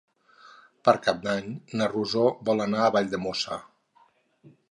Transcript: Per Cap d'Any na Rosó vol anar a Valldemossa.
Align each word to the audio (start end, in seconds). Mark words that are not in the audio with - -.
Per 0.87 0.93
Cap 1.07 1.19
d'Any 1.27 1.51
na 1.81 1.89
Rosó 1.91 2.25
vol 2.49 2.65
anar 2.67 2.81
a 2.85 2.89
Valldemossa. 2.97 3.59